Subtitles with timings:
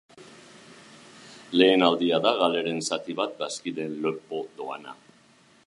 [1.61, 4.97] Lehen aldia da galeren zati bat bazkideen lepo doana.